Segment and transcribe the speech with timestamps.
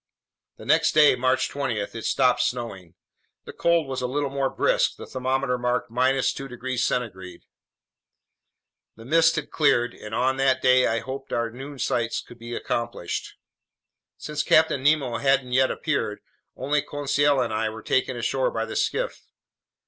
[0.57, 2.95] The next day, March 20, it stopped snowing.
[3.45, 4.95] The cold was a little more brisk.
[4.95, 7.43] The thermometer marked 2 degrees centigrade.
[8.95, 12.55] The mist had cleared, and on that day I hoped our noon sights could be
[12.55, 13.35] accomplished.
[14.17, 16.21] Since Captain Nemo hadn't yet appeared,
[16.55, 19.27] only Conseil and I were taken ashore by the skiff.